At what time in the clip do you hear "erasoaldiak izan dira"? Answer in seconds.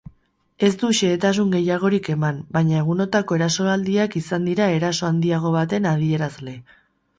3.41-4.73